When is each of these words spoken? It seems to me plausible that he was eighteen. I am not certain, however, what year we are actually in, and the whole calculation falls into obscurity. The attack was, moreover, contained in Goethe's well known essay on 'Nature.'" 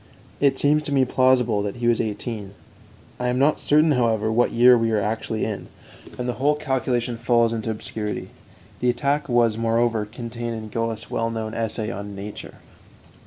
It 0.39 0.57
seems 0.57 0.81
to 0.81 0.91
me 0.91 1.05
plausible 1.05 1.61
that 1.61 1.75
he 1.75 1.87
was 1.87 2.01
eighteen. 2.01 2.55
I 3.19 3.27
am 3.27 3.37
not 3.37 3.59
certain, 3.59 3.91
however, 3.91 4.31
what 4.31 4.51
year 4.51 4.75
we 4.75 4.89
are 4.89 4.99
actually 4.99 5.45
in, 5.45 5.67
and 6.17 6.27
the 6.27 6.33
whole 6.41 6.55
calculation 6.55 7.17
falls 7.17 7.53
into 7.53 7.69
obscurity. 7.69 8.29
The 8.79 8.89
attack 8.89 9.29
was, 9.29 9.59
moreover, 9.59 10.05
contained 10.05 10.55
in 10.55 10.69
Goethe's 10.69 11.11
well 11.11 11.29
known 11.29 11.53
essay 11.53 11.91
on 11.91 12.15
'Nature.'" 12.15 12.55